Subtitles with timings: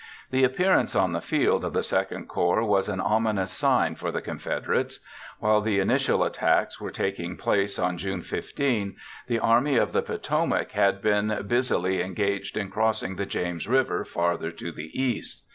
[0.31, 4.19] The appearance on the field of the II Corps was an ominous sign for the
[4.19, 4.99] Confederates.
[5.37, 8.95] While the initial attacks were taking place on June 15,
[9.27, 14.49] the Army of the Potomac had been busily engaged in crossing the James River farther
[14.49, 15.43] to the east.